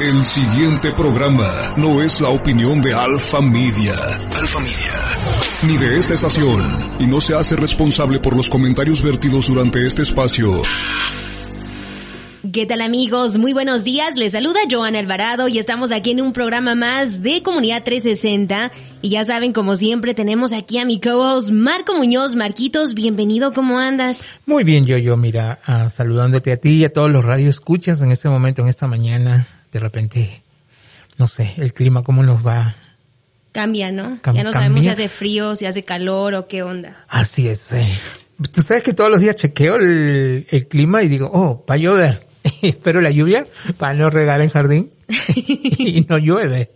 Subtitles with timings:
[0.00, 3.94] El siguiente programa no es la opinión de Alfa Media.
[4.38, 4.92] Alfa Media.
[5.62, 6.60] Ni de esta estación.
[6.98, 10.60] Y no se hace responsable por los comentarios vertidos durante este espacio.
[12.52, 13.38] ¿Qué tal amigos?
[13.38, 14.16] Muy buenos días.
[14.16, 18.72] Les saluda Joana Alvarado y estamos aquí en un programa más de Comunidad 360.
[19.00, 22.36] Y ya saben, como siempre, tenemos aquí a mi co-host Marco Muñoz.
[22.36, 24.26] Marquitos, bienvenido, ¿cómo andas?
[24.44, 28.12] Muy bien, yo, yo, mira, ah, saludándote a ti y a todos los radioescuchas en
[28.12, 30.42] este momento, en esta mañana de repente,
[31.18, 32.74] no sé, el clima cómo nos va.
[33.52, 34.18] Cambia, ¿no?
[34.22, 37.04] Cam- ya no sabemos si hace frío, si hace calor o qué onda.
[37.08, 37.72] Así es.
[37.72, 37.86] eh.
[38.52, 41.78] Tú sabes que todos los días chequeo el, el clima y digo, oh, va a
[41.78, 42.26] llover.
[42.62, 43.46] Espero la lluvia
[43.78, 44.90] para no regar el jardín
[45.34, 46.70] y no llueve.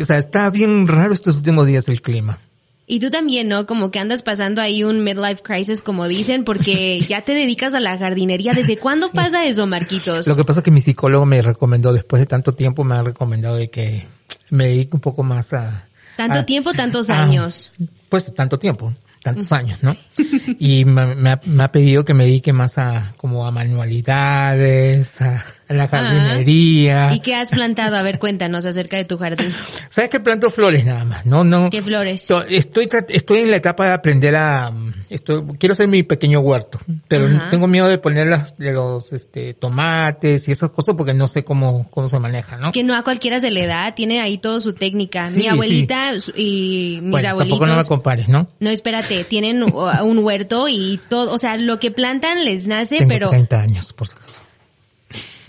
[0.00, 2.38] O sea, está bien raro estos últimos días el clima.
[2.86, 3.64] Y tú también, ¿no?
[3.66, 7.80] Como que andas pasando ahí un midlife crisis, como dicen, porque ya te dedicas a
[7.80, 8.52] la jardinería.
[8.54, 10.26] ¿Desde cuándo pasa eso, Marquitos?
[10.26, 13.02] Lo que pasa es que mi psicólogo me recomendó, después de tanto tiempo, me ha
[13.02, 14.06] recomendado de que
[14.50, 15.88] me dedique un poco más a...
[16.16, 17.70] Tanto a- tiempo, tantos a- años.
[18.08, 19.96] Pues tanto tiempo, tantos años, ¿no?
[20.58, 25.20] Y me, me ha, me ha pedido que me dedique más a como a manualidades,
[25.22, 25.42] a, a
[25.76, 27.08] la jardinería.
[27.08, 27.14] Ah.
[27.14, 27.96] ¿Y qué has plantado?
[27.96, 29.50] A ver, cuéntanos acerca de tu jardín.
[29.88, 31.26] ¿Sabes que planto flores nada más?
[31.26, 31.70] No, no.
[31.70, 32.28] ¿Qué flores?
[32.48, 36.78] Estoy, estoy en la etapa de aprender a, mm, estoy, quiero hacer mi pequeño huerto,
[37.08, 37.50] pero Ajá.
[37.50, 41.44] tengo miedo de poner las, de los, este, tomates y esas cosas porque no sé
[41.44, 42.66] cómo, cómo se maneja, ¿no?
[42.66, 45.30] Es que no a cualquiera se le da, tiene ahí toda su técnica.
[45.30, 47.58] Sí, Mi abuelita y mis bueno, abuelitos.
[47.58, 48.48] tampoco no me compares, ¿no?
[48.60, 53.08] No, espérate, tienen un huerto y todo, o sea, lo que plantan les nace, Tengo
[53.08, 54.41] pero 30 años, por si acaso.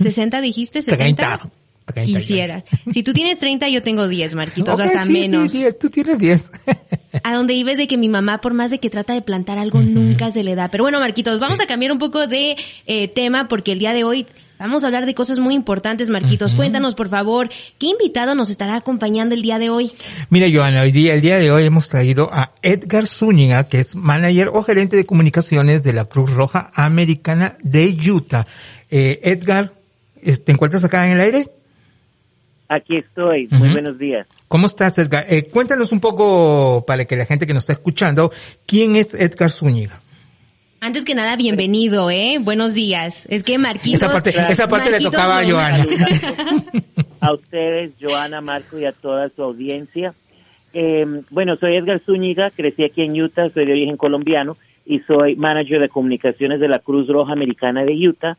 [0.04, 1.40] 60 dijiste, 70.
[1.40, 1.64] 30.
[1.86, 2.64] 30 Quisiera.
[2.92, 5.52] Si tú tienes 30, yo tengo 10, Marquitos, Ok, hasta sí, menos.
[5.52, 6.52] Sí, 10, tú tienes 10.
[7.24, 9.82] A donde vives de que mi mamá, por más de que trata de plantar algo,
[9.82, 10.70] nunca se le da.
[10.70, 12.56] Pero bueno, Marquitos, vamos a cambiar un poco de
[12.86, 14.26] eh, tema porque el día de hoy
[14.60, 16.56] vamos a hablar de cosas muy importantes, Marquitos.
[16.56, 19.92] Cuéntanos, por favor, ¿qué invitado nos estará acompañando el día de hoy?
[20.30, 23.96] Mira, Joana, hoy día, el día de hoy hemos traído a Edgar Zúñiga, que es
[23.96, 28.48] manager o gerente de comunicaciones de la Cruz Roja Americana de Utah.
[28.90, 29.74] Eh, Edgar,
[30.24, 31.48] ¿te encuentras acá en el aire?
[32.70, 33.48] Aquí estoy.
[33.52, 34.26] Muy buenos días.
[34.48, 35.26] ¿Cómo estás, Edgar?
[35.30, 38.32] Eh, cuéntanos un poco, para que la gente que nos está escuchando,
[38.66, 40.00] ¿quién es Edgar Zúñiga?
[40.82, 42.40] Antes que nada, bienvenido, ¿eh?
[42.42, 43.26] Buenos días.
[43.30, 44.02] Es que Marquitos...
[44.02, 45.86] Esa parte, esa parte le tocaba a Joana.
[47.22, 50.14] A ustedes, Joana, Marco y a toda su audiencia.
[50.74, 55.36] Eh, bueno, soy Edgar Zúñiga, crecí aquí en Utah, soy de origen colombiano y soy
[55.36, 58.38] manager de comunicaciones de la Cruz Roja Americana de Utah.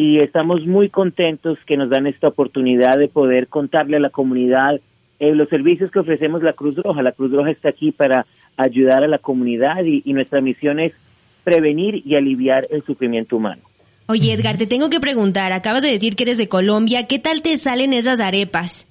[0.00, 4.80] Y estamos muy contentos que nos dan esta oportunidad de poder contarle a la comunidad
[5.18, 7.02] eh, los servicios que ofrecemos la Cruz Roja.
[7.02, 8.24] La Cruz Roja está aquí para
[8.56, 10.92] ayudar a la comunidad y, y nuestra misión es
[11.42, 13.62] prevenir y aliviar el sufrimiento humano.
[14.06, 17.42] Oye, Edgar, te tengo que preguntar, acabas de decir que eres de Colombia, ¿qué tal
[17.42, 18.86] te salen esas arepas?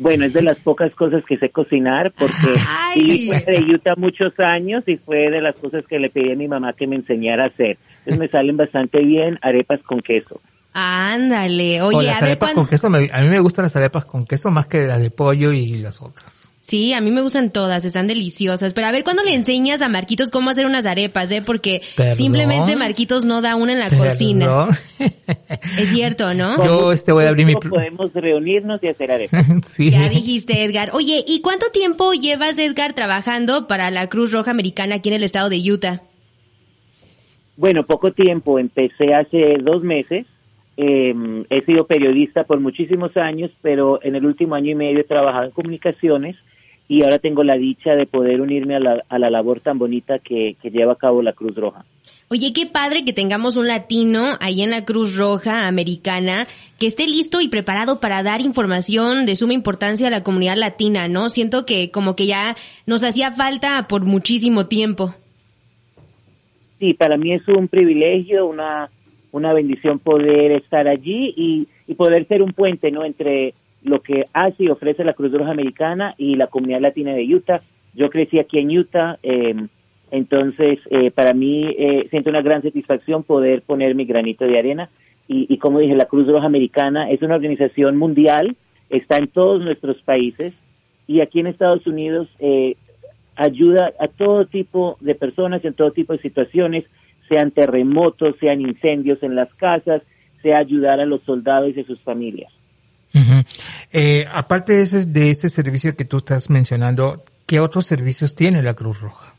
[0.00, 2.34] Bueno, es de las pocas cosas que sé cocinar porque
[3.26, 6.48] fue de Utah muchos años y fue de las cosas que le pedí a mi
[6.48, 7.76] mamá que me enseñara a hacer.
[7.98, 10.40] Entonces me salen bastante bien arepas con queso.
[10.72, 13.76] Ándale, o oye, las a ver arepas con queso, me- a mí me gustan las
[13.76, 16.49] arepas con queso más que las de pollo y las otras.
[16.70, 18.74] Sí, a mí me gustan todas, están deliciosas.
[18.74, 21.42] Pero a ver, ¿cuándo le enseñas a Marquitos cómo hacer unas arepas, eh?
[21.44, 22.14] Porque Perdón.
[22.14, 24.06] simplemente Marquitos no da una en la Perdón.
[24.06, 24.68] cocina.
[25.78, 26.64] Es cierto, ¿no?
[26.64, 27.54] Yo este voy a abrir mi...
[27.54, 29.48] ¿Cómo podemos reunirnos y hacer arepas?
[29.66, 29.90] sí.
[29.90, 30.90] Ya dijiste, Edgar.
[30.92, 35.24] Oye, ¿y cuánto tiempo llevas, Edgar, trabajando para la Cruz Roja Americana aquí en el
[35.24, 36.02] estado de Utah?
[37.56, 38.60] Bueno, poco tiempo.
[38.60, 40.24] Empecé hace dos meses.
[40.76, 41.12] Eh,
[41.50, 45.46] he sido periodista por muchísimos años, pero en el último año y medio he trabajado
[45.46, 46.36] en comunicaciones
[46.90, 50.18] y ahora tengo la dicha de poder unirme a la, a la labor tan bonita
[50.18, 51.84] que, que lleva a cabo la Cruz Roja.
[52.28, 56.48] Oye, qué padre que tengamos un latino ahí en la Cruz Roja Americana
[56.80, 61.06] que esté listo y preparado para dar información de suma importancia a la comunidad latina,
[61.06, 61.28] ¿no?
[61.28, 62.56] Siento que como que ya
[62.86, 65.14] nos hacía falta por muchísimo tiempo.
[66.80, 68.90] Sí, para mí es un privilegio, una,
[69.30, 73.04] una bendición poder estar allí y, y poder ser un puente ¿no?
[73.04, 77.34] entre lo que hace y ofrece la Cruz Roja Americana y la comunidad latina de
[77.34, 77.60] Utah.
[77.94, 79.54] Yo crecí aquí en Utah, eh,
[80.10, 84.90] entonces eh, para mí eh, siento una gran satisfacción poder poner mi granito de arena
[85.32, 88.56] y, como dije, la Cruz Roja Americana es una organización mundial,
[88.88, 90.52] está en todos nuestros países
[91.06, 92.74] y aquí en Estados Unidos eh,
[93.36, 96.84] ayuda a todo tipo de personas en todo tipo de situaciones,
[97.28, 100.02] sean terremotos, sean incendios en las casas,
[100.42, 102.52] sea ayudar a los soldados y a sus familias.
[103.92, 108.62] Eh, aparte de ese, de ese servicio que tú estás mencionando, ¿qué otros servicios tiene
[108.62, 109.34] la Cruz Roja?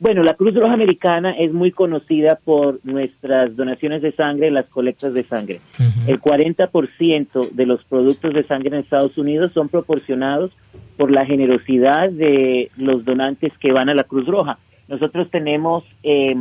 [0.00, 5.12] Bueno, la Cruz Roja Americana es muy conocida por nuestras donaciones de sangre, las colectas
[5.12, 5.60] de sangre.
[6.06, 10.52] El 40% de los productos de sangre en Estados Unidos son proporcionados
[10.96, 14.58] por la generosidad de los donantes que van a la Cruz Roja.
[14.88, 16.34] Nosotros tenemos eh,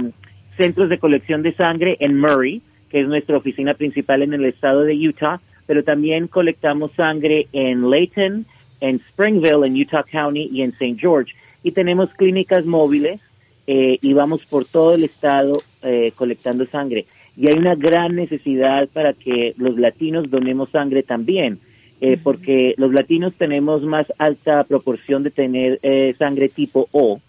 [0.58, 4.84] centros de colección de sangre en Murray, que es nuestra oficina principal en el estado
[4.84, 8.48] de Utah, pero también colectamos sangre en Layton,
[8.82, 10.96] en Springville, en Utah County y en St.
[11.00, 11.32] George.
[11.62, 13.22] Y tenemos clínicas móviles
[13.68, 17.06] eh, y vamos por todo el estado eh, colectando sangre.
[17.38, 21.60] Y hay una gran necesidad para que los latinos donemos sangre también,
[22.02, 25.80] eh, porque los latinos tenemos más alta proporción de tener
[26.18, 27.22] sangre tipo O,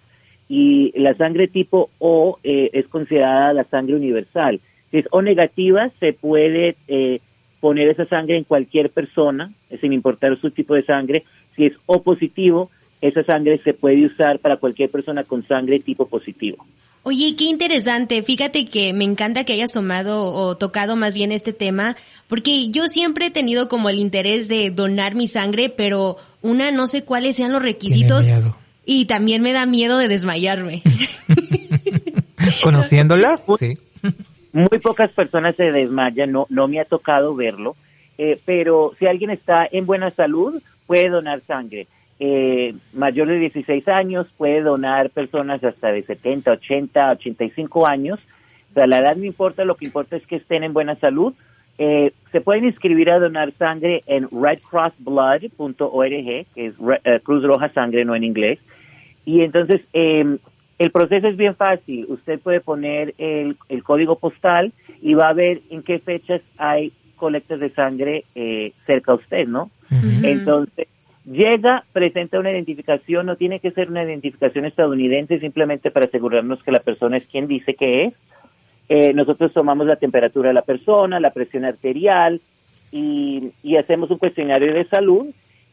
[0.49, 4.61] y la sangre tipo O es considerada la sangre universal.
[4.91, 6.77] Si es O negativa, se puede
[7.61, 11.25] poner esa sangre en cualquier persona, sin importar su tipo de sangre.
[11.57, 12.71] Si es O positivo,
[13.01, 16.67] esa sangre se puede usar para cualquier persona con sangre tipo positivo.
[17.03, 18.23] Oye, qué interesante.
[18.23, 21.97] Fíjate que me encanta que hayas tomado o tocado más bien este tema,
[22.29, 26.87] porque yo siempre he tenido como el interés de donar mi sangre, pero una no
[26.87, 28.27] sé cuáles sean los requisitos
[28.85, 30.83] y también me da miedo de desmayarme.
[32.63, 33.79] Conociéndola, sí.
[34.53, 37.77] Muy pocas personas se desmayan, no, no me ha tocado verlo,
[38.19, 41.87] eh, pero si alguien está en buena salud, puede donar sangre
[42.23, 48.21] eh, mayor de 16 años, puede donar personas hasta de 70, 80, 85 años.
[48.71, 51.33] O sea, la edad no importa, lo que importa es que estén en buena salud.
[51.79, 56.75] Eh, se pueden inscribir a donar sangre en redcrossblood.org, que es
[57.05, 58.59] eh, Cruz Roja Sangre, no en inglés.
[59.25, 60.37] Y entonces, em,
[60.81, 62.07] el proceso es bien fácil.
[62.09, 64.73] Usted puede poner el, el, código postal
[65.03, 69.47] y va a ver en qué fechas hay colectas de sangre eh, cerca a usted,
[69.47, 69.71] ¿no?
[70.23, 70.89] Entonces,
[71.27, 76.73] Llega, presenta una identificación, no tiene que ser una identificación estadounidense, simplemente para asegurarnos que
[76.73, 78.15] la persona es quien dice que es.
[78.89, 82.41] Eh, nosotros tomamos la temperatura de la persona, la presión arterial
[82.91, 85.27] y, hacemos un cuestionario de salud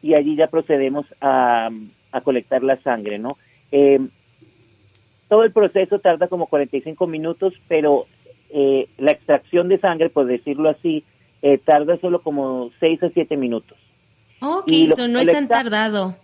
[0.03, 1.69] y allí ya procedemos a,
[2.23, 3.37] colectar la sangre, ¿no?
[3.71, 3.99] Eh,
[5.27, 8.05] todo el proceso tarda como 45 minutos, pero
[8.49, 11.03] eh, la extracción de sangre, por decirlo así,
[11.65, 13.77] tarda solo como 6 a 7 minutos.
[14.41, 16.15] Ok, eso no es tan tardado.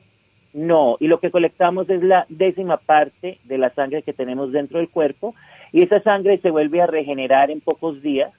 [0.53, 4.77] No, y lo que colectamos es la décima parte de la sangre que tenemos dentro
[4.77, 5.33] del cuerpo
[5.71, 8.31] y esa sangre se vuelve a regenerar en pocos días,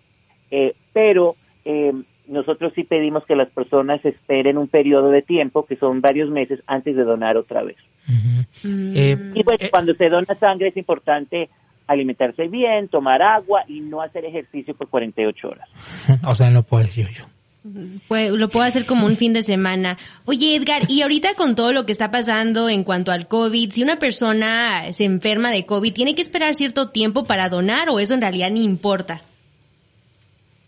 [0.52, 1.34] eh, pero
[1.64, 1.92] eh,
[2.26, 6.60] nosotros sí pedimos que las personas esperen un periodo de tiempo, que son varios meses,
[6.66, 7.76] antes de donar otra vez.
[8.62, 8.92] Mm.
[8.94, 11.50] Eh, y pues cuando se dona sangre es importante
[11.86, 15.68] alimentarse bien, tomar agua y no hacer ejercicio por 48 horas.
[16.26, 17.24] o sea, no puedes yo, yo.
[18.08, 19.96] Pues lo puedo hacer como un fin de semana.
[20.26, 23.82] Oye, Edgar, y ahorita con todo lo que está pasando en cuanto al COVID, si
[23.82, 28.12] una persona se enferma de COVID, ¿tiene que esperar cierto tiempo para donar o eso
[28.12, 29.22] en realidad ni importa?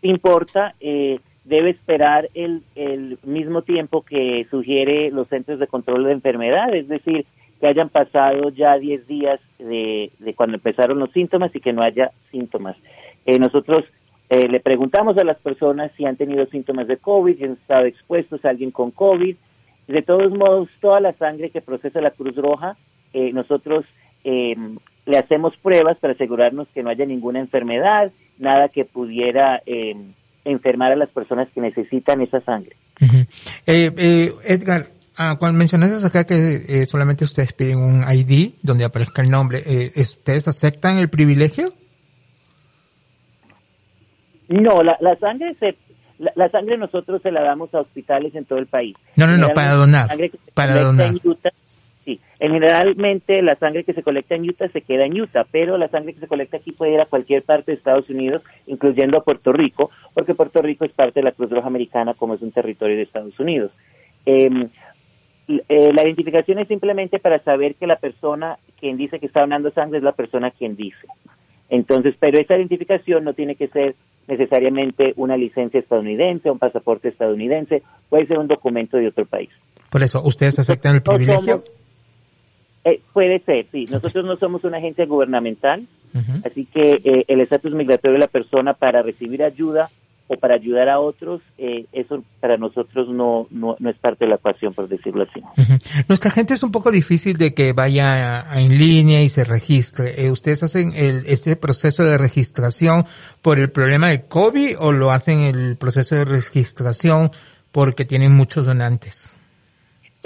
[0.01, 6.13] Importa, eh, debe esperar el, el mismo tiempo que sugiere los centros de control de
[6.13, 7.25] enfermedad, es decir,
[7.61, 11.83] que hayan pasado ya 10 días de, de cuando empezaron los síntomas y que no
[11.83, 12.77] haya síntomas.
[13.25, 13.85] Eh, nosotros
[14.29, 17.87] eh, le preguntamos a las personas si han tenido síntomas de COVID, si han estado
[17.87, 19.37] expuestos a alguien con COVID.
[19.87, 22.77] De todos modos, toda la sangre que procesa la Cruz Roja,
[23.13, 23.85] eh, nosotros
[24.25, 30.13] em, le hacemos pruebas para asegurarnos que no haya ninguna enfermedad, nada que pudiera em,
[30.47, 32.77] enfermar a las personas que necesitan esa sangre.
[33.67, 39.31] Eh, Edgar, ah, cuando mencionaste acá que solamente ustedes piden un ID donde aparezca el
[39.31, 39.63] nombre,
[39.97, 41.73] ¿ustedes aceptan el privilegio?
[44.49, 45.77] No, la, la sangre se,
[46.19, 48.97] la, sangre nosotros se la damos a hospitales en todo el país.
[49.17, 50.09] No, no, no, para donar.
[50.55, 51.09] Para donar.
[51.09, 51.51] En Utah,
[52.07, 55.89] sí, generalmente la sangre que se colecta en Utah se queda en Utah, pero la
[55.89, 59.25] sangre que se colecta aquí puede ir a cualquier parte de Estados Unidos, incluyendo a
[59.25, 62.53] Puerto Rico, porque Puerto Rico es parte de la Cruz Roja Americana como es un
[62.53, 63.73] territorio de Estados Unidos.
[64.25, 64.71] Em,
[65.49, 69.71] eh, la identificación es simplemente para saber que la persona quien dice que está donando
[69.73, 71.07] sangre es la persona quien dice.
[71.69, 73.97] Entonces, pero esa identificación no tiene que ser
[74.29, 79.51] necesariamente una licencia estadounidense, un pasaporte estadounidense, puede ser un documento de otro país.
[79.91, 81.63] Por eso, ¿ustedes aceptan el privilegio?
[82.87, 83.87] Eh, puede ser, sí.
[83.91, 85.89] Nosotros no somos una agencia gubernamental,
[86.45, 89.91] así que eh, el estatus migratorio de la persona para recibir ayuda
[90.29, 94.31] o para ayudar a otros, eh, eso para nosotros no, no, no, es parte de
[94.31, 95.43] la ecuación, por decirlo así.
[96.09, 100.25] Nuestra gente es un poco difícil de que vaya en línea y se registre.
[100.25, 103.05] Eh, ¿Ustedes hacen el, este proceso de registración
[103.43, 107.31] por el problema de COVID o lo hacen el proceso de registración
[107.73, 109.37] porque tienen muchos donantes?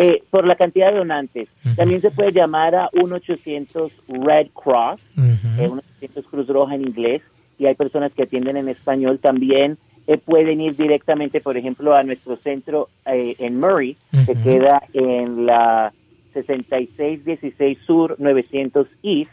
[0.03, 1.51] Eh, por la cantidad de donantes.
[1.77, 7.21] También se puede llamar a 1-800 Red Cross, uh 1-800 Cruz Roja en inglés,
[7.59, 9.77] y hay personas que atienden en español también.
[10.07, 15.45] Eh, pueden ir directamente, por ejemplo, a nuestro centro eh, en Murray, que queda en
[15.45, 15.93] la
[16.33, 19.31] 6616 Sur 900 East,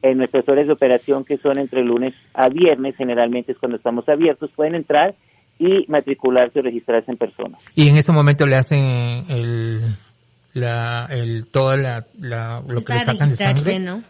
[0.00, 4.08] en nuestras horas de operación que son entre lunes a viernes, generalmente es cuando estamos
[4.08, 5.14] abiertos, pueden entrar
[5.58, 7.58] y matricularse o registrarse en persona.
[7.74, 9.80] Y en ese momento le hacen el,
[10.54, 13.78] la, el, toda la, la lo que le sacan de sangre.
[13.78, 14.02] ¿no?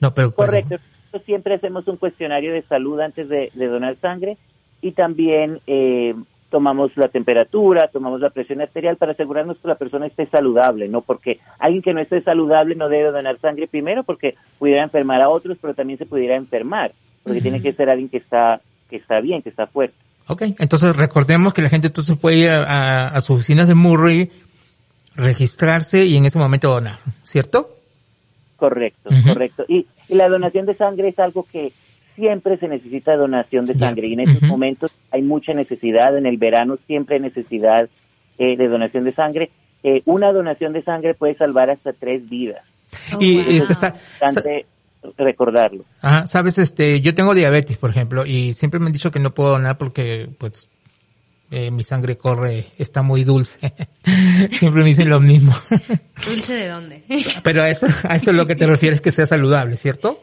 [0.00, 0.76] No, pero pues, Correcto.
[1.24, 4.36] Siempre hacemos un cuestionario de salud antes de, de donar sangre
[4.82, 6.12] y también eh,
[6.50, 11.00] tomamos la temperatura, tomamos la presión arterial para asegurarnos que la persona esté saludable, ¿no?
[11.00, 15.28] Porque alguien que no esté saludable no debe donar sangre primero porque pudiera enfermar a
[15.28, 19.20] otros, pero también se pudiera enfermar, porque tiene que ser alguien que está, que está
[19.20, 19.96] bien, que está fuerte.
[20.26, 24.30] Ok, entonces recordemos que la gente entonces puede ir a, a, sus oficinas de Murray,
[25.16, 27.76] registrarse y en ese momento donar, ¿cierto?
[28.56, 29.28] Correcto, uh -huh.
[29.28, 29.64] correcto.
[29.68, 31.72] Y, y, la donación de sangre es algo que
[32.16, 34.10] siempre se necesita donación de sangre yeah.
[34.10, 34.48] y en estos uh -huh.
[34.48, 37.88] momentos hay mucha necesidad, en el verano siempre hay necesidad
[38.38, 39.50] eh, de donación de sangre.
[39.82, 42.62] Eh, una donación de sangre puede salvar hasta tres vidas.
[43.14, 43.56] Oh, y wow.
[43.56, 43.94] este, sa
[45.16, 45.84] recordarlo.
[46.00, 49.34] Ajá, sabes, este, yo tengo diabetes, por ejemplo, y siempre me han dicho que no
[49.34, 50.68] puedo donar porque, pues,
[51.50, 53.72] eh, mi sangre corre, está muy dulce.
[54.50, 55.52] siempre me dicen lo mismo.
[56.26, 57.02] ¿Dulce de dónde?
[57.42, 60.18] Pero a eso, a eso es lo que te refieres que sea saludable, ¿cierto?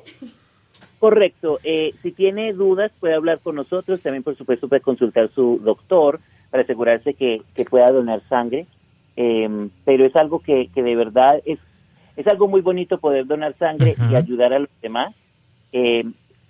[0.99, 1.59] Correcto.
[1.63, 4.01] Eh, si tiene dudas, puede hablar con nosotros.
[4.01, 6.19] También, por supuesto, puede consultar su doctor
[6.49, 8.67] para asegurarse que, que pueda donar sangre.
[9.15, 11.59] Eh, pero es algo que, que de verdad es
[12.15, 14.11] es algo muy bonito poder donar sangre uh -huh.
[14.11, 15.13] y ayudar a los demás.
[15.73, 16.03] Eh,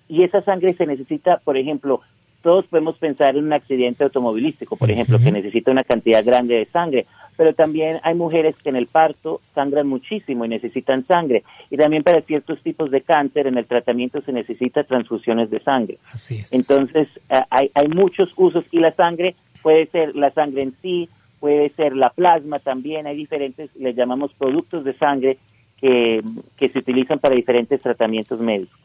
[0.08, 2.02] y esa sangre se necesita, por ejemplo,
[2.42, 5.24] todos podemos pensar en un accidente automovilístico, por ejemplo, uh -huh.
[5.24, 7.06] que necesita una cantidad grande de sangre,
[7.38, 11.44] pero también hay mujeres que en el parto sangran muchísimo y necesitan sangre.
[11.70, 15.98] Y también para ciertos tipos de cáncer en el tratamiento se necesita transfusiones de sangre.
[16.12, 16.52] Así es.
[16.52, 21.10] Entonces, uh, hay, hay muchos usos y la sangre puede ser la sangre en sí,
[21.40, 25.38] puede ser la plasma también, hay diferentes, les llamamos productos de sangre
[25.82, 26.22] que,
[26.58, 28.80] que se utilizan para diferentes tratamientos médicos.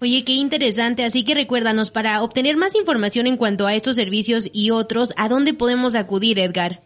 [0.00, 1.04] Oye, qué interesante.
[1.04, 5.28] Así que recuérdanos, para obtener más información en cuanto a estos servicios y otros, ¿a
[5.28, 6.80] dónde podemos acudir, Edgar?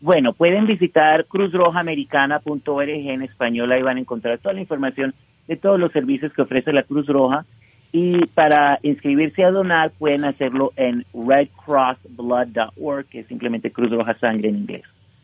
[0.00, 5.14] Bueno, pueden visitar cruzrojamericana.org en español, ahí van a encontrar toda la información
[5.46, 7.44] de todos los servicios que ofrece la Cruz Roja.
[7.92, 14.48] Y para inscribirse a donar pueden hacerlo en redcrossblood.org, que es simplemente Cruz Roja Sangre
[14.48, 14.82] en inglés.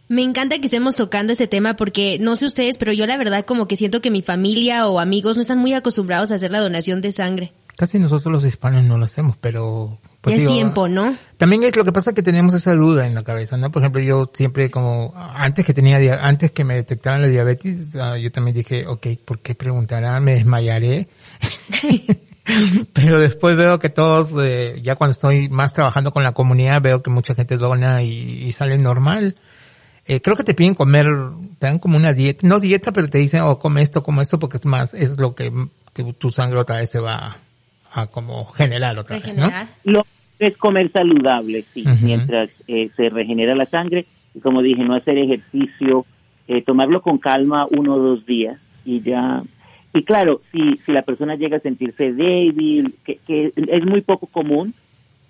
[0.09, 3.45] Me encanta que estemos tocando ese tema porque no sé ustedes, pero yo la verdad
[3.45, 6.61] como que siento que mi familia o amigos no están muy acostumbrados a hacer la
[6.61, 7.53] donación de sangre.
[7.77, 9.99] Casi nosotros los hispanos no lo hacemos, pero...
[10.21, 11.15] Pues ya digo, es tiempo, ¿no?
[11.37, 13.71] También es lo que pasa que tenemos esa duda en la cabeza, ¿no?
[13.71, 18.17] Por ejemplo, yo siempre como, antes que tenía, antes que me detectaran la diabetes, uh,
[18.17, 20.25] yo también dije, ok, ¿por qué preguntarán?
[20.25, 21.09] ¿Me desmayaré?
[22.95, 27.03] pero después veo que todos, eh, ya cuando estoy más trabajando con la comunidad, veo
[27.03, 29.37] que mucha gente dona y, y sale normal.
[30.11, 31.07] Eh, creo que te piden comer,
[31.59, 34.39] te dan como una dieta, no dieta, pero te dicen, oh, come esto, come esto,
[34.39, 35.53] porque es más, es lo que
[35.93, 37.37] tu, tu sangre otra vez se va
[37.93, 39.51] a, como generar otra regenerar.
[39.51, 39.93] vez, ¿no?
[39.93, 40.07] Lo
[40.39, 42.01] es comer saludable, sí, uh -huh.
[42.01, 46.07] mientras eh, se regenera la sangre, y como dije, no hacer ejercicio,
[46.47, 49.43] eh, tomarlo con calma uno o dos días, y ya,
[49.93, 54.27] y claro, si, si la persona llega a sentirse débil, que, que es muy poco
[54.27, 54.73] común,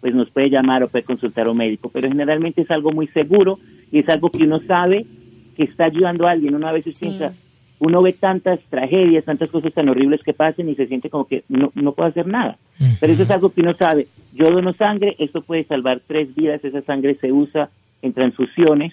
[0.01, 3.09] pues nos puede llamar o puede consultar a un médico, pero generalmente es algo muy
[3.09, 3.59] seguro
[3.91, 5.07] y es algo que uno sabe
[5.57, 6.55] que está ayudando a alguien.
[6.55, 7.07] Uno a veces sí.
[7.07, 7.33] piensa,
[7.81, 11.43] uno ve tantas tragedias, tantas cosas tan horribles que pasen y se siente como que
[11.49, 12.59] no, no puedo hacer nada.
[12.81, 12.97] Uh -huh.
[13.01, 14.07] Pero eso es algo que uno sabe.
[14.35, 17.71] Yo dono sangre, esto puede salvar tres vidas, esa sangre se usa
[18.03, 18.93] en transfusiones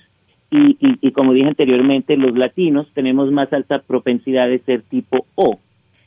[0.50, 5.26] y, y, y como dije anteriormente, los latinos tenemos más alta propensidad de ser tipo
[5.36, 5.60] O.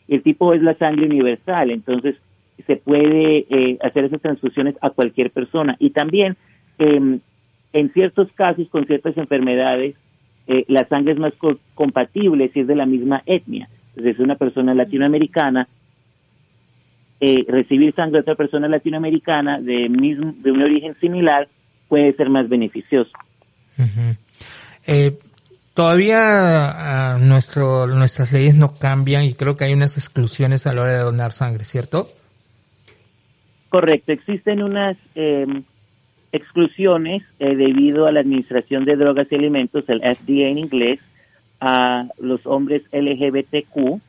[0.08, 2.16] Y el tipo O es la sangre universal, entonces
[2.66, 5.76] se puede eh, hacer esas transfusiones a cualquier persona.
[5.78, 6.36] Y también,
[6.78, 7.18] eh,
[7.72, 9.96] en ciertos casos, con ciertas enfermedades,
[10.46, 13.68] eh, la sangre es más co compatible si es de la misma etnia.
[13.90, 15.68] Entonces, es una persona latinoamericana,
[17.20, 21.48] eh, recibir sangre de otra persona latinoamericana de, mismo, de un origen similar
[21.88, 23.10] puede ser más beneficioso.
[23.76, 25.18] -huh.
[25.74, 30.82] todavía uh, nuestro, nuestras leyes no cambian y creo que hay unas exclusiones a la
[30.82, 32.08] hora de donar sangre, ¿cierto?
[33.68, 35.46] Correcto, existen unas eh,
[36.32, 41.00] exclusiones eh, debido a la Administración de Drogas y Alimentos, el FDA en inglés,
[41.60, 44.00] a los hombres LGBTQ.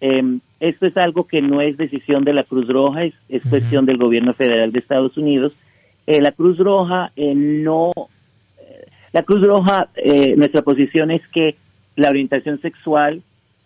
[0.00, 3.46] Eh, esto es algo que no es decisión de la Cruz Roja, es, es uh
[3.46, 3.50] -huh.
[3.50, 5.52] cuestión del gobierno federal de Estados Unidos.
[6.06, 7.90] Eh, la Cruz Roja eh, no,
[9.16, 11.56] la Cruz Roja, eh, nuestra posición es que
[11.96, 13.22] la orientación sexual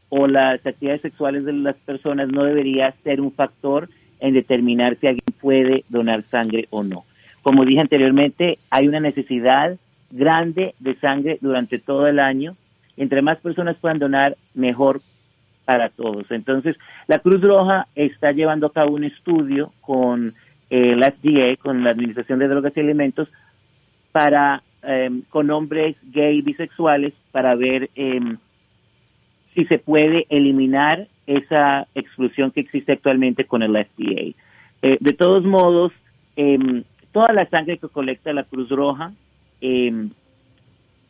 [0.08, 3.88] o las actividades sexuales de las personas no debería ser un factor
[4.20, 7.04] en determinar si alguien puede donar sangre o no.
[7.42, 9.78] Como dije anteriormente, hay una necesidad
[10.10, 12.56] grande de sangre durante todo el año.
[12.96, 15.00] Entre más personas puedan donar, mejor
[15.64, 16.30] para todos.
[16.30, 20.34] Entonces, la Cruz Roja está llevando a cabo un estudio con
[20.68, 23.28] eh, la FDA, con la Administración de Drogas y Alimentos,
[24.12, 28.20] para eh, con hombres gay bisexuales para ver eh,
[29.54, 34.34] si se puede eliminar esa exclusión que existe actualmente con el FDA.
[34.82, 35.92] Eh, de todos modos,
[36.36, 39.12] eh, toda la sangre que colecta la Cruz Roja
[39.60, 40.08] eh,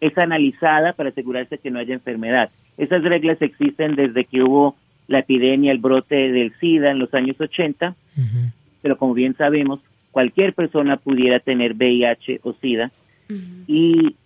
[0.01, 2.51] es analizada para asegurarse que no haya enfermedad.
[2.77, 4.77] Esas reglas existen desde que hubo
[5.07, 8.53] la epidemia, el brote del SIDA en los años 80, uh -huh.
[8.81, 12.91] pero como bien sabemos, cualquier persona pudiera tener VIH o SIDA
[13.29, 13.65] uh -huh.
[13.67, 14.17] y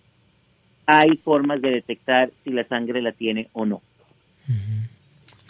[0.86, 3.82] hay formas de detectar si la sangre la tiene o no.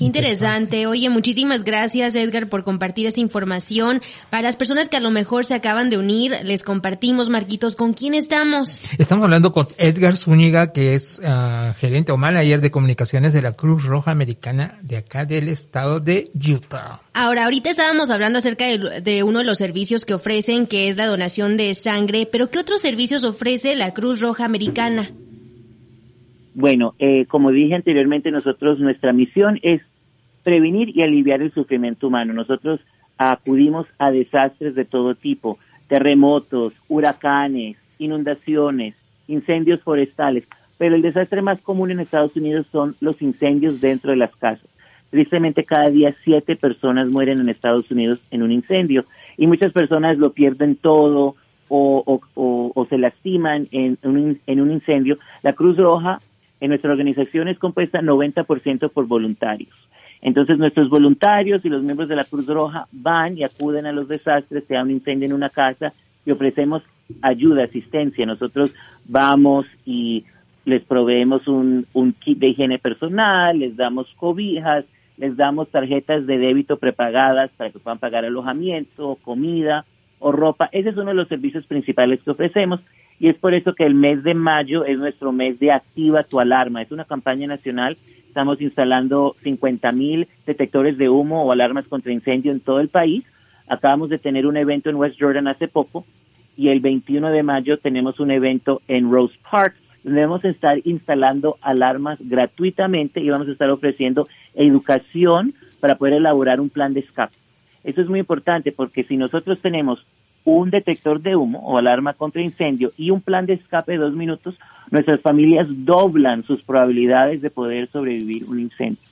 [0.00, 0.88] Interesante.
[0.88, 4.02] Oye, muchísimas gracias Edgar por compartir esa información.
[4.28, 7.92] Para las personas que a lo mejor se acaban de unir, les compartimos, Marquitos, ¿con
[7.92, 8.80] quién estamos?
[8.98, 13.52] Estamos hablando con Edgar Zúñiga, que es uh, gerente o manager de comunicaciones de la
[13.52, 17.00] Cruz Roja Americana de acá del estado de Utah.
[17.12, 20.96] Ahora, ahorita estábamos hablando acerca de, de uno de los servicios que ofrecen, que es
[20.96, 25.12] la donación de sangre, pero ¿qué otros servicios ofrece la Cruz Roja Americana?
[26.54, 29.82] Bueno, eh, como dije anteriormente, nosotros, nuestra misión es
[30.44, 32.32] prevenir y aliviar el sufrimiento humano.
[32.32, 32.80] Nosotros
[33.18, 35.58] acudimos a desastres de todo tipo,
[35.88, 38.94] terremotos, huracanes, inundaciones,
[39.26, 40.44] incendios forestales,
[40.78, 44.68] pero el desastre más común en Estados Unidos son los incendios dentro de las casas.
[45.10, 49.04] Tristemente, cada día siete personas mueren en Estados Unidos en un incendio
[49.36, 51.36] y muchas personas lo pierden todo
[51.68, 55.18] o, o, o, o se lastiman en un, en un incendio.
[55.42, 56.20] La Cruz Roja
[56.64, 59.74] en nuestra organización es compuesta 90% por voluntarios.
[60.22, 64.08] Entonces nuestros voluntarios y los miembros de la Cruz Roja van y acuden a los
[64.08, 65.92] desastres, sea un incendio en una casa
[66.24, 66.82] y ofrecemos
[67.20, 68.24] ayuda, asistencia.
[68.24, 68.72] Nosotros
[69.04, 70.24] vamos y
[70.64, 74.86] les proveemos un, un kit de higiene personal, les damos cobijas,
[75.18, 79.84] les damos tarjetas de débito prepagadas para que puedan pagar alojamiento, comida
[80.18, 80.70] o ropa.
[80.72, 82.80] Ese es uno de los servicios principales que ofrecemos
[83.20, 86.40] y es por eso que el mes de mayo es nuestro mes de Activa tu
[86.40, 86.82] Alarma.
[86.82, 87.96] Es una campaña nacional.
[88.26, 93.24] Estamos instalando 50 mil detectores de humo o alarmas contra incendio en todo el país.
[93.68, 96.04] Acabamos de tener un evento en West Jordan hace poco
[96.56, 100.78] y el 21 de mayo tenemos un evento en Rose Park donde vamos a estar
[100.84, 107.00] instalando alarmas gratuitamente y vamos a estar ofreciendo educación para poder elaborar un plan de
[107.00, 107.34] escape.
[107.84, 110.04] Eso es muy importante porque si nosotros tenemos
[110.44, 114.14] un detector de humo o alarma contra incendio y un plan de escape de dos
[114.14, 114.54] minutos,
[114.90, 119.02] nuestras familias doblan sus probabilidades de poder sobrevivir un incendio.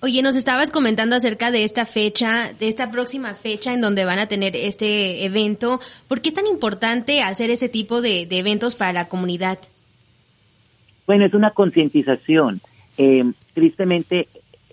[0.00, 4.20] Oye, nos estabas comentando acerca de esta fecha, de esta próxima fecha en donde van
[4.20, 5.80] a tener este evento.
[6.06, 9.58] ¿Por qué es tan importante hacer ese tipo de, de eventos para la comunidad?
[11.04, 12.60] Bueno, es una concientización.
[12.96, 14.28] Eh, tristemente,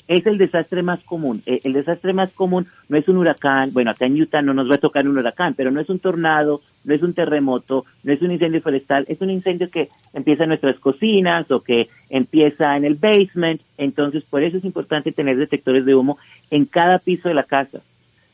[0.07, 1.41] es el desastre más común.
[1.45, 4.69] Eh, el desastre más común no es un huracán, bueno, acá en Utah no nos
[4.69, 8.13] va a tocar un huracán, pero no es un tornado, no es un terremoto, no
[8.13, 12.77] es un incendio forestal, es un incendio que empieza en nuestras cocinas o que empieza
[12.77, 13.61] en el basement.
[13.77, 16.17] Entonces, por eso es importante tener detectores de humo
[16.51, 17.79] en cada piso de la casa,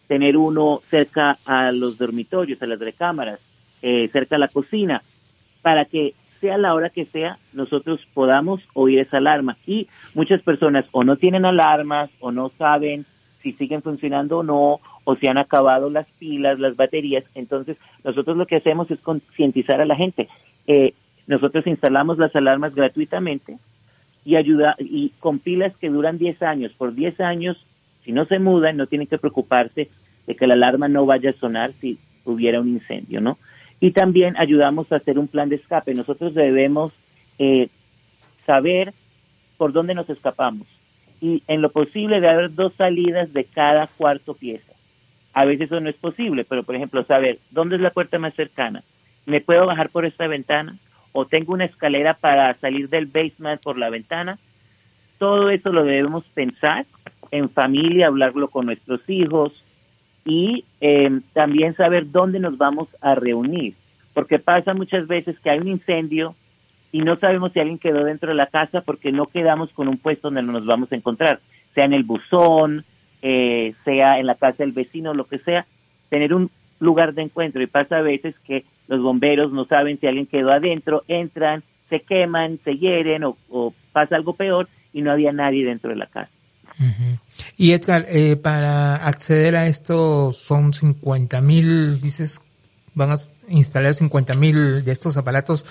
[0.07, 3.39] tener uno cerca a los dormitorios, a las recámaras,
[3.81, 5.01] eh, cerca a la cocina,
[5.61, 9.57] para que sea la hora que sea, nosotros podamos oír esa alarma.
[9.65, 13.05] Y muchas personas o no tienen alarmas o no saben
[13.41, 17.23] si siguen funcionando o no, o si han acabado las pilas, las baterías.
[17.33, 20.27] Entonces, nosotros lo que hacemos es concientizar a la gente.
[20.67, 20.93] Eh,
[21.27, 23.57] nosotros instalamos las alarmas gratuitamente
[24.25, 26.71] y ayuda y con pilas que duran 10 años.
[26.77, 27.57] Por 10 años,
[28.03, 29.89] si no se mudan, no tienen que preocuparse
[30.27, 33.37] de que la alarma no vaya a sonar si hubiera un incendio, ¿no?
[33.81, 35.93] Y también ayudamos a hacer un plan de escape.
[35.93, 36.93] Nosotros debemos
[37.37, 37.67] eh,
[38.45, 38.93] saber
[39.57, 40.67] por dónde nos escapamos
[41.19, 44.71] y en lo posible de haber dos salidas de cada cuarto pieza.
[45.33, 48.33] A veces eso no es posible, pero por ejemplo, saber dónde es la puerta más
[48.35, 48.83] cercana.
[49.25, 50.79] ¿Me puedo bajar por esta ventana?
[51.13, 54.39] o tengo una escalera para salir del basement por la ventana.
[55.17, 56.85] Todo eso lo debemos pensar
[57.31, 59.51] en familia, hablarlo con nuestros hijos
[60.25, 63.73] y em, también saber dónde nos vamos a reunir,
[64.13, 66.35] porque pasa muchas veces que hay un incendio
[66.91, 69.97] y no sabemos si alguien quedó dentro de la casa porque no quedamos con un
[69.97, 71.39] puesto donde nos vamos a encontrar,
[71.73, 72.83] sea en el buzón,
[73.21, 75.65] eh, sea en la casa del vecino, lo que sea,
[76.09, 77.61] tener un lugar de encuentro.
[77.61, 82.01] Y pasa a veces que los bomberos no saben si alguien quedó adentro, entran, se
[82.01, 86.31] queman, se hieren o, pasa algo peor y no había nadie dentro de la casa.
[87.57, 92.41] Y Edgar, eh, para acceder a esto son 50 mil, dices,
[92.93, 93.15] van a
[93.49, 95.65] instalar 50 mil de estos aparatos.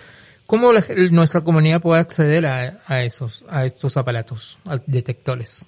[0.47, 0.73] ¿Cómo
[1.11, 5.65] nuestra comunidad puede acceder a, esos, a estos aparatos, a detectores?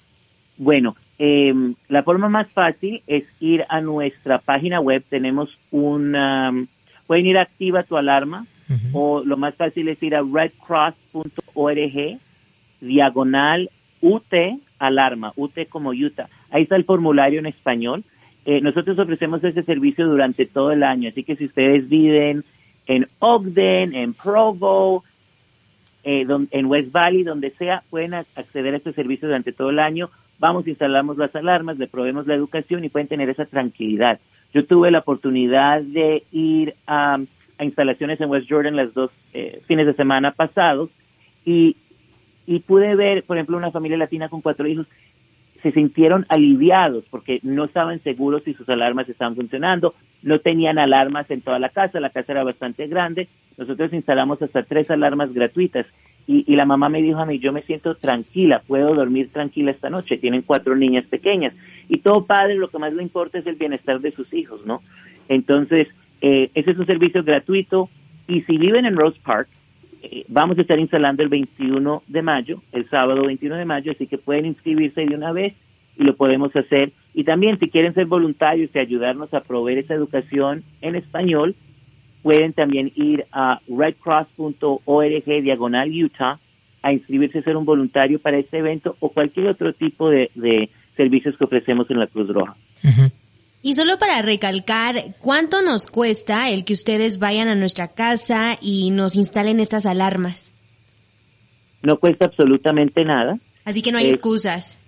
[0.57, 1.53] Bueno, eh,
[1.87, 5.03] la forma más fácil es ir a nuestra página web.
[5.09, 6.51] Tenemos una,
[7.07, 8.45] pueden ir a Activa tu Alarma
[8.91, 12.19] o lo más fácil es ir a redcross.org,
[12.81, 13.69] diagonal
[14.01, 14.33] UT
[14.87, 16.29] Alarma, UT como Utah.
[16.51, 18.03] Ahí está el formulario en español.
[18.45, 22.43] Eh, nosotros ofrecemos ese servicio durante todo el año, así que si ustedes viven
[22.87, 25.03] en Ogden, en Provo,
[26.03, 30.09] eh, en West Valley, donde sea, pueden acceder a este servicio durante todo el año.
[30.39, 34.19] Vamos, instalamos las alarmas, le proveemos la educación y pueden tener esa tranquilidad.
[34.53, 37.19] Yo tuve la oportunidad de ir a,
[37.59, 40.89] instalaciones en West Jordan los dos eh, fines de semana pasados
[41.45, 41.77] y,
[42.45, 44.87] y pude ver, por ejemplo, una familia latina con cuatro hijos
[45.61, 51.31] se sintieron aliviados porque no estaban seguros si sus alarmas estaban funcionando, no tenían alarmas
[51.31, 55.85] en toda la casa, la casa era bastante grande, nosotros instalamos hasta tres alarmas gratuitas
[56.27, 59.71] y, y la mamá me dijo a mí, yo me siento tranquila, puedo dormir tranquila
[59.71, 61.53] esta noche, tienen cuatro niñas pequeñas
[61.87, 64.81] y todo padre lo que más le importa es el bienestar de sus hijos, ¿no?
[65.29, 65.87] Entonces,
[66.21, 67.89] eh, ese es un servicio gratuito
[68.27, 69.47] y si viven en Rose Park,
[70.03, 74.05] eh, vamos a estar instalando el 21 de mayo, el sábado 21 de mayo, así
[74.05, 75.53] que pueden inscribirse de una vez
[75.97, 76.91] y lo podemos hacer.
[77.13, 81.55] Y también si quieren ser voluntarios y ayudarnos a proveer esa educación en español,
[82.21, 86.37] pueden también ir a redcross.org diagonal Utah
[86.81, 91.35] a inscribirse a ser un voluntario para este evento o cualquier otro tipo de, servicios
[91.37, 92.55] que ofrecemos en la Cruz Roja.
[93.65, 98.91] Y solo para recalcar, ¿cuánto nos cuesta el que ustedes vayan a nuestra casa y
[98.91, 100.53] nos instalen estas alarmas?
[101.81, 103.39] No cuesta absolutamente nada.
[103.63, 104.81] Así que no hay excusas.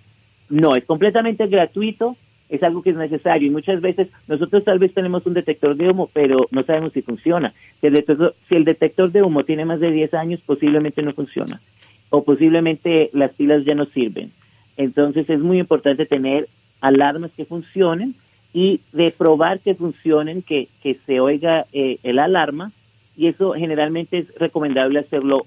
[0.50, 2.18] No, es completamente gratuito,
[2.50, 5.88] es algo que es necesario y muchas veces nosotros tal vez tenemos un detector de
[5.88, 7.54] humo, pero no sabemos si funciona.
[7.80, 11.14] Si el detector, si el detector de humo tiene más de 10 años, posiblemente no
[11.14, 11.62] funciona
[12.10, 14.32] o posiblemente las pilas ya no sirven.
[14.76, 16.46] Entonces es muy importante tener
[16.82, 18.14] alarmas que funcionen
[18.56, 22.72] y de probar que funcionen, que, que se oiga eh, el alarma
[23.14, 25.44] y eso generalmente es recomendable hacerlo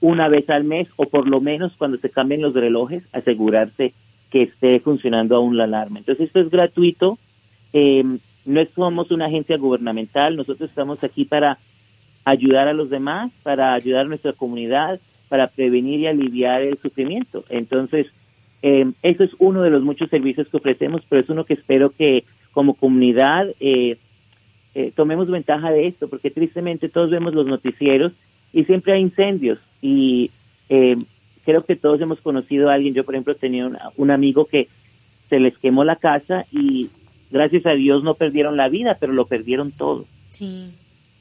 [0.00, 3.94] una vez al mes o por lo menos cuando se cambien los relojes, asegurarse
[4.32, 6.00] que esté funcionando aún la alarma.
[6.00, 7.16] Entonces esto es gratuito,
[7.72, 8.02] eh,
[8.44, 11.58] no somos una agencia gubernamental, nosotros estamos aquí para
[12.24, 17.44] ayudar a los demás, para ayudar a nuestra comunidad, para prevenir y aliviar el sufrimiento.
[17.50, 18.08] Entonces,
[18.62, 21.90] eh, eso es uno de los muchos servicios que ofrecemos, pero es uno que espero
[21.90, 22.24] que
[22.58, 23.98] como comunidad eh,
[24.74, 28.10] eh, tomemos ventaja de esto, porque tristemente todos vemos los noticieros
[28.52, 30.32] y siempre hay incendios y
[30.68, 30.96] eh,
[31.44, 34.66] creo que todos hemos conocido a alguien, yo por ejemplo tenía un amigo que
[35.30, 36.90] se les quemó la casa y
[37.30, 40.06] gracias a Dios no perdieron la vida, pero lo perdieron todo.
[40.30, 40.72] Sí.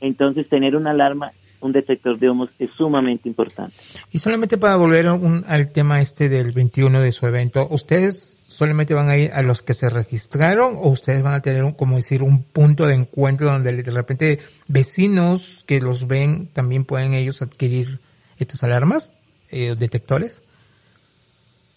[0.01, 3.73] Entonces tener una alarma un detector de humos es sumamente importante.
[4.11, 9.09] Y solamente para volver al tema este del 21 de su evento, ¿ustedes solamente van
[9.09, 12.23] a ir a los que se registraron o ustedes van a tener, un, como decir,
[12.23, 17.99] un punto de encuentro donde de repente vecinos que los ven también pueden ellos adquirir
[18.39, 19.13] estas alarmas,
[19.51, 20.43] eh, detectores?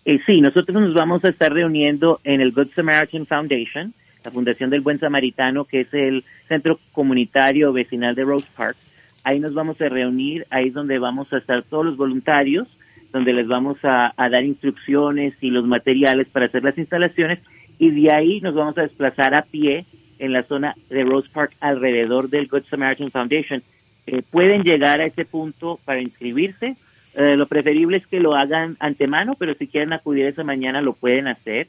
[0.05, 3.93] Eh, sí, nosotros nos vamos a estar reuniendo en el Good Samaritan Foundation,
[4.25, 8.77] la Fundación del Buen Samaritano, que es el centro comunitario vecinal de Rose Park
[9.25, 12.69] ahí nos vamos a reunir, ahí es donde vamos a estar todos los voluntarios,
[13.13, 17.41] donde les vamos a, dar instrucciones y los materiales para hacer las instalaciones
[17.79, 19.85] y de ahí nos vamos a desplazar a pie
[20.19, 23.63] en la zona de Rose Park alrededor del Good Samaritan Foundation.
[24.07, 26.77] Eh, pueden llegar a ese punto para inscribirse.
[27.15, 30.93] Eh, lo preferible es que lo hagan antemano, pero si quieren acudir esa mañana lo
[30.93, 31.69] pueden hacer.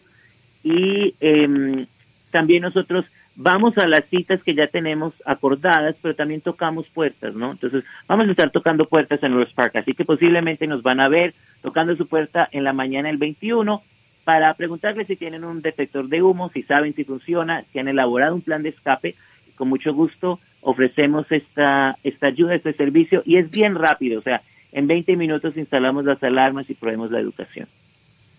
[0.64, 1.86] Y em,
[2.30, 7.52] también nosotros vamos a las citas que ya tenemos acordadas, pero también tocamos puertas, ¿no?
[7.52, 11.08] Entonces, vamos a estar tocando puertas en Rose Park, así que posiblemente nos van a
[11.08, 13.82] ver tocando su puerta en la mañana del 21
[14.24, 18.36] para preguntarles si tienen un detector de humo, si saben si funciona, si han elaborado
[18.36, 19.16] un plan de escape.
[19.56, 24.42] Con mucho gusto ofrecemos esta, esta ayuda, este servicio y es bien rápido, o sea,
[24.72, 27.68] en 20 minutos instalamos las alarmas y probemos la educación.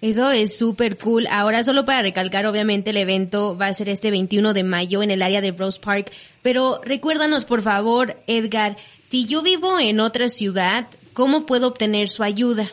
[0.02, 1.28] Eso es súper cool.
[1.30, 5.12] Ahora solo para recalcar, obviamente el evento va a ser este 21 de mayo en
[5.12, 6.10] el área de Rose Park,
[6.42, 12.24] pero recuérdanos por favor, Edgar, si yo vivo en otra ciudad, ¿cómo puedo obtener su
[12.24, 12.66] ayuda?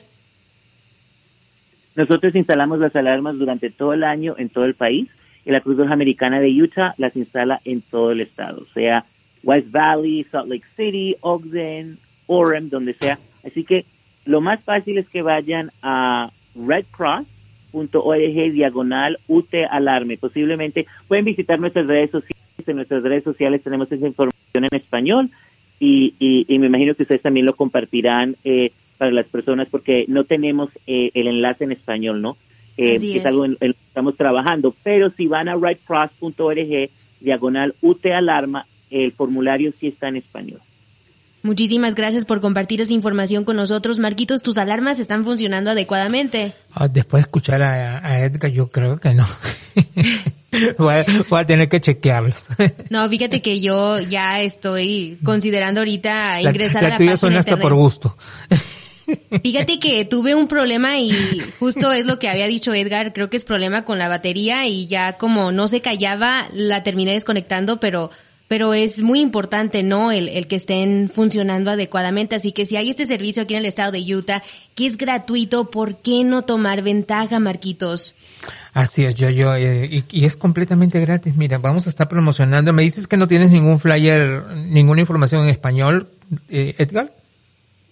[1.95, 5.07] Nosotros instalamos las alarmas durante todo el año en todo el país
[5.45, 9.05] y la Cruz Roja Americana de Utah las instala en todo el estado, sea
[9.43, 13.19] West Valley, Salt Lake City, Ogden, Orem, donde sea.
[13.45, 13.85] Así que
[14.25, 16.31] lo más fácil es que vayan a
[16.67, 20.17] redcross.org diagonal UT Alarme.
[20.17, 22.37] Posiblemente pueden visitar nuestras redes sociales.
[22.67, 25.31] En nuestras redes sociales tenemos esa información en español
[25.79, 30.25] y, y, me imagino que ustedes también lo compartirán eh, para las personas porque no
[30.25, 32.35] tenemos eh, el enlace en español, ¿no?
[32.75, 33.25] Eh, es.
[33.25, 34.75] algo en, en, lo que estamos trabajando.
[34.83, 36.89] Pero si van a redcross.org
[37.21, 40.59] diagonal UT Alarma, el formulario sí está en español.
[41.41, 43.97] Muchísimas gracias por compartir esa información con nosotros.
[43.97, 46.53] Marquitos, ¿tus alarmas están funcionando adecuadamente?
[46.73, 49.25] Ah, después de escuchar a, Edgar, yo creo que no.
[50.77, 52.47] voy, a, tener que chequearlos.
[52.89, 57.73] no, fíjate que yo ya estoy considerando ahorita ingresar a la tuya son hasta por
[57.73, 58.17] gusto.
[59.41, 61.11] Fíjate que tuve un problema y
[61.59, 64.87] justo es lo que había dicho Edgar, creo que es problema con la batería y
[64.87, 68.11] ya como no se callaba, la terminé desconectando, pero
[68.49, 70.11] pero es muy importante, ¿no?
[70.11, 72.35] El, el, que estén funcionando adecuadamente.
[72.35, 74.41] Así que si hay este servicio aquí en el estado de Utah,
[74.75, 78.15] que es gratuito, ¿por qué no tomar ventaja, Marquitos?
[78.73, 81.37] Así es, yo, yo, eh, y, es completamente gratis.
[81.37, 82.73] Mira, vamos a estar promocionando.
[82.73, 86.07] Me dices que no tienes ningún flyer, ninguna información en español,
[86.49, 87.13] eh, Edgar.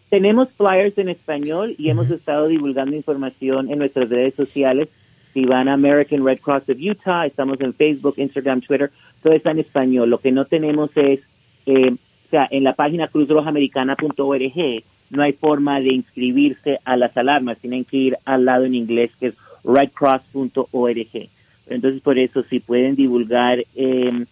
[0.10, 4.89] Tenemos flyers en español y hemos estado divulgando información en nuestras redes sociales.
[5.38, 8.89] Si van a American Red Cross of Utah, estamos en Facebook, Instagram, Twitter
[9.21, 10.10] todo está en español.
[10.10, 11.19] Lo que no tenemos es,
[11.67, 17.60] eh, o sea, en la página cruzrojaamericana.org no hay forma de inscribirse a las alarmas,
[17.60, 21.30] tienen que ir al lado en inglés que es redcross.org.
[21.67, 24.26] Entonces, por eso, si pueden divulgar eh,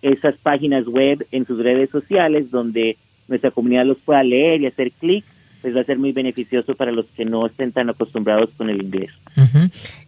[0.00, 4.92] esas páginas web en sus redes sociales donde nuestra comunidad los pueda leer y hacer
[4.92, 5.24] clic,
[5.66, 8.80] pues va a ser muy beneficioso para los que no estén tan acostumbrados con el
[8.84, 9.10] inglés.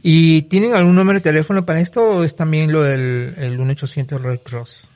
[0.04, 4.20] ¿Y tienen algún número de teléfono para esto o es también lo del el 1-800
[4.20, 4.88] Red Cross?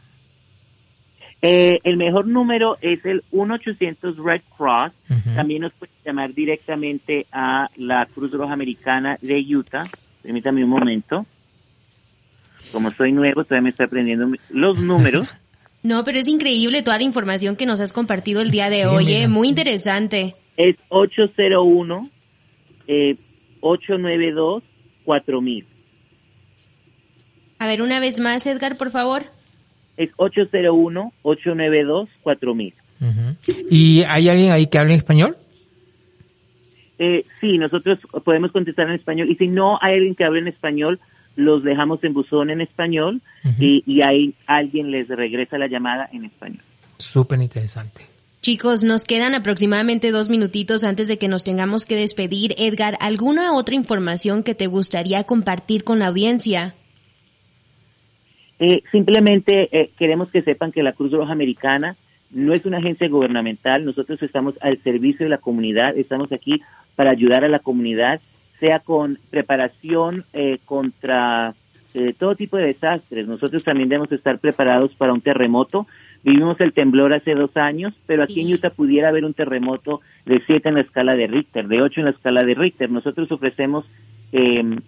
[1.43, 4.93] Eh, el mejor número es el 1-800 Red Cross.
[5.35, 9.89] También nos pueden llamar directamente a la Cruz Roja Americana de Utah.
[10.23, 11.27] Permítame un momento.
[12.71, 15.29] Como soy nuevo, todavía me estoy aprendiendo los números.
[15.83, 19.13] No, pero es increíble toda la información que nos has compartido el día de hoy,
[19.13, 19.27] ¿eh?
[19.27, 20.37] muy interesante.
[20.57, 22.09] Es 801
[22.87, 23.17] eh,
[23.61, 24.63] 892
[25.05, 25.67] 4000.
[27.59, 29.23] A ver, una vez más, Edgar, por favor.
[29.97, 32.75] Es 801 892 4000.
[33.71, 35.37] ¿Y hay alguien ahí que hable en español?
[36.99, 40.49] Eh, sí, nosotros podemos contestar en español y si no hay alguien que hable en
[40.49, 41.01] español,
[41.35, 43.21] los dejamos en buzón en español
[43.59, 46.63] y, y ahí alguien les regresa la llamada en español.
[46.99, 48.12] Súper interesante.
[48.43, 52.57] Chicos, nos quedan aproximadamente dos minutitos antes de que nos tengamos que despedir.
[52.59, 56.75] Edgar, ¿alguna otra información que te gustaría compartir con la audiencia?
[58.59, 61.97] Eh, simplemente eh, queremos que sepan que la Cruz Roja Americana
[62.33, 66.61] no es una agencia gubernamental, nosotros estamos al servicio de la comunidad, estamos aquí
[66.97, 68.21] para ayudar a la comunidad,
[68.59, 71.55] sea con preparación eh, contra
[72.19, 73.29] todo tipo de desastres.
[73.29, 75.87] Nosotros también debemos estar preparados para un terremoto.
[76.25, 80.41] Vivimos el temblor hace dos años, pero aquí en Utah pudiera haber un terremoto de
[80.47, 82.91] siete en la escala de Richter, de ocho en la escala de Richter.
[82.91, 83.85] Nosotros ofrecemos
[84.31, 84.79] em,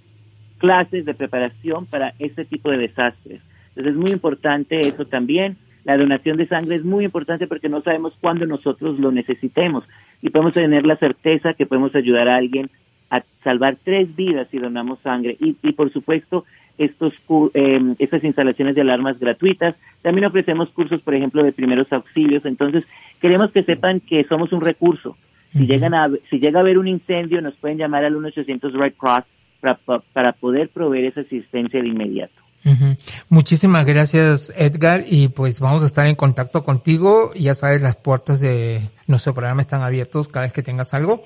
[0.58, 3.40] clases de preparación para este tipo de desastres.
[3.70, 5.56] Entonces es muy importante eso también.
[5.84, 9.84] La donación de sangre es muy importante porque no sabemos cuándo nosotros lo necesitemos
[10.22, 12.70] y podemos tener la certeza que podemos ayudar a alguien
[13.10, 15.36] a salvar tres vidas si donamos sangre.
[15.40, 16.44] Y, y por supuesto,
[16.78, 17.12] estos,
[17.54, 19.76] eh, estas instalaciones de alarmas gratuitas.
[20.02, 22.44] También ofrecemos cursos, por ejemplo, de primeros auxilios.
[22.44, 22.84] Entonces,
[23.20, 25.16] queremos que sepan que somos un recurso.
[25.52, 28.94] Si, llegan a, si llega a haber un incendio, nos pueden llamar al 1-800 Red
[28.98, 29.24] Cross
[29.60, 29.78] para,
[30.12, 32.44] para poder proveer esa asistencia de inmediato.
[33.28, 37.32] Muchísimas gracias Edgar y pues vamos a estar en contacto contigo.
[37.34, 41.22] Ya sabes, las puertas de nuestro programa están abiertas cada vez que tengas algo.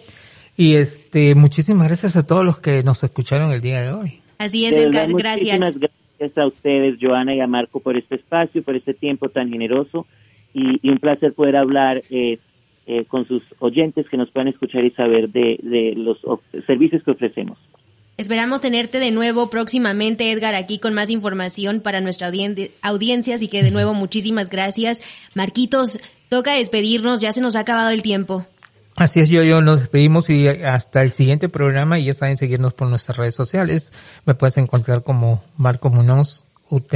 [0.57, 4.23] Y este, muchísimas gracias a todos los que nos escucharon el día de hoy.
[4.39, 5.59] Así es, Edgar, gracias.
[5.59, 10.07] gracias a ustedes, Joana y a Marco, por este espacio, por este tiempo tan generoso
[10.55, 12.39] y, un placer poder hablar eh,
[12.87, 16.19] eh, con sus oyentes que nos puedan escuchar y saber de, de los
[16.67, 17.59] servicios que ofrecemos.
[18.17, 22.29] Esperamos tenerte de nuevo próximamente, Edgar, aquí con más información para nuestra
[22.83, 23.35] audiencia.
[23.35, 25.03] Así que de nuevo, muchísimas gracias.
[25.37, 25.99] Marquitos,
[26.29, 28.45] toca despedirnos, ya se nos ha acabado el tiempo.
[28.99, 32.75] Así es, yo, yo nos despedimos y hasta el siguiente programa y ya saben seguirnos
[32.75, 33.93] por nuestras redes sociales.
[34.27, 36.95] Me puedes encontrar como Marco Munoz UT.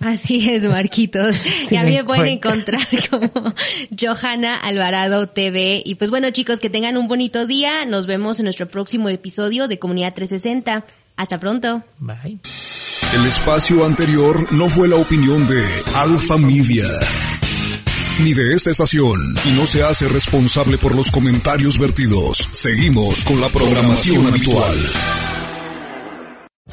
[0.00, 1.36] Así es, Marquitos.
[1.70, 3.54] ya me pueden encontrar como
[3.98, 5.82] Johanna Alvarado TV.
[5.84, 7.84] Y pues bueno, chicos, que tengan un bonito día.
[7.86, 10.84] Nos vemos en nuestro próximo episodio de Comunidad 360.
[11.16, 11.82] Hasta pronto.
[11.98, 12.38] Bye.
[13.14, 16.84] El espacio anterior no fue la opinión de Alfa Media
[18.18, 22.48] ni de esta estación y no se hace responsable por los comentarios vertidos.
[22.52, 25.27] Seguimos con la programación habitual.